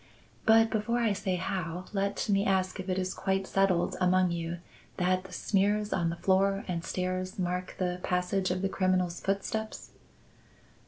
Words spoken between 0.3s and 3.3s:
But before I say how, let me ask if it is